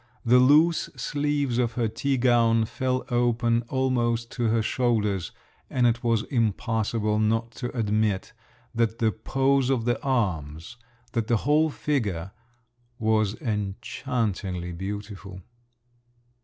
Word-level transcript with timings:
The 0.25 0.39
loose 0.39 0.89
sleeves 0.95 1.59
of 1.59 1.73
her 1.73 1.87
tea 1.87 2.17
gown 2.17 2.65
fell 2.65 3.05
open 3.09 3.61
almost 3.69 4.31
to 4.31 4.45
her 4.47 4.63
shoulders, 4.63 5.31
and 5.69 5.85
it 5.85 6.03
was 6.03 6.23
impossible 6.23 7.19
not 7.19 7.51
to 7.61 7.69
admit 7.77 8.33
that 8.73 8.97
the 8.97 9.11
pose 9.11 9.69
of 9.69 9.85
the 9.85 10.01
arms, 10.01 10.77
that 11.11 11.27
the 11.27 11.37
whole 11.45 11.69
figure, 11.69 12.31
was 12.97 13.35
enchantingly 13.43 14.71
beautiful. 14.71 15.43